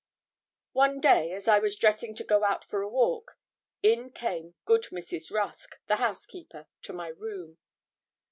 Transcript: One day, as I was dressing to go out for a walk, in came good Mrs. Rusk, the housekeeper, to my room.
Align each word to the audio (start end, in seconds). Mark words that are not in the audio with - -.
One 0.71 0.99
day, 0.99 1.31
as 1.31 1.47
I 1.47 1.59
was 1.59 1.75
dressing 1.75 2.15
to 2.15 2.23
go 2.23 2.43
out 2.43 2.65
for 2.65 2.81
a 2.81 2.89
walk, 2.89 3.37
in 3.83 4.09
came 4.09 4.55
good 4.65 4.85
Mrs. 4.85 5.31
Rusk, 5.31 5.79
the 5.85 5.97
housekeeper, 5.97 6.65
to 6.81 6.91
my 6.93 7.09
room. 7.09 7.59